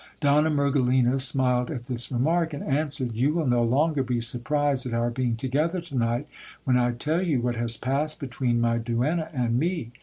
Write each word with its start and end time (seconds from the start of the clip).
Donna 0.19 0.49
Mergelina 0.49 1.19
smiled 1.19 1.69
at 1.69 1.85
this 1.85 2.11
remark, 2.11 2.53
and 2.55 2.63
answered: 2.63 3.11
You 3.11 3.35
will 3.35 3.45
no 3.45 3.61
longer 3.61 4.01
be 4.01 4.19
surprised 4.19 4.87
at 4.87 4.95
our 4.95 5.11
being 5.11 5.35
together 5.35 5.79
to 5.79 5.95
night, 5.95 6.25
when 6.63 6.75
I 6.75 6.93
tell 6.93 7.21
you 7.21 7.39
what 7.39 7.53
has 7.53 7.77
passed 7.77 8.19
between 8.19 8.59
my 8.59 8.79
duenna 8.79 9.29
and 9.31 9.59
me. 9.59 9.91